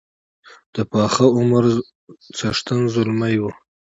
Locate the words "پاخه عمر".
0.91-1.65